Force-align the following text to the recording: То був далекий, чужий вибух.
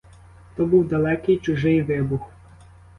То 0.55 0.65
був 0.65 0.87
далекий, 0.87 1.37
чужий 1.37 1.81
вибух. 1.81 2.29